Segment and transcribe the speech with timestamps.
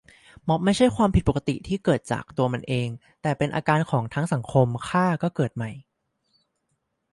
[0.47, 2.89] ม็อบไม่ใช่ความผิดปกติที่เกิดขึ้นจากตัวมันเอง
[3.21, 5.71] แต่เป็นอาการของทั้งสังคม ฆ่าก็เกิดใหม่